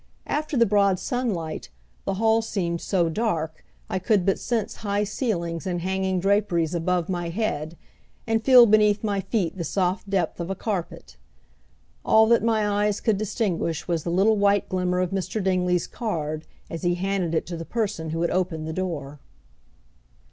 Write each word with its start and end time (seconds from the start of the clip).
After 0.25 0.57
the 0.57 0.65
broad 0.65 0.97
sunlight 0.97 1.69
the 2.05 2.15
hall 2.15 2.41
seemed 2.41 2.81
so 2.81 3.07
dark, 3.07 3.63
I 3.87 3.99
could 3.99 4.25
but 4.25 4.39
sense 4.39 4.77
high 4.77 5.03
ceilings 5.03 5.67
and 5.67 5.81
hanging 5.81 6.19
draperies 6.19 6.73
above 6.73 7.07
my 7.07 7.29
head, 7.29 7.77
and 8.25 8.43
feel 8.43 8.65
beneath 8.65 9.03
my 9.03 9.21
feet 9.21 9.57
the 9.57 9.63
soft 9.63 10.09
depth 10.09 10.39
of 10.39 10.49
a 10.49 10.55
carpet. 10.55 11.17
All 12.03 12.25
that 12.29 12.41
my 12.43 12.67
eyes 12.67 12.99
could 12.99 13.17
distinguish 13.19 13.87
was 13.87 14.03
the 14.03 14.09
little 14.09 14.37
white 14.37 14.67
glimmer 14.69 15.01
of 15.01 15.11
Mr. 15.11 15.39
Dingley's 15.43 15.85
card 15.85 16.47
as 16.67 16.81
he 16.81 16.95
handed 16.95 17.35
it 17.35 17.45
to 17.45 17.55
the 17.55 17.63
person 17.63 18.09
who 18.09 18.23
had 18.23 18.31
opened 18.31 18.67
the 18.67 18.73
door. 18.73 19.19